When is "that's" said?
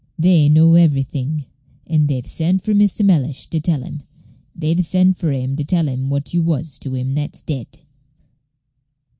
7.13-7.43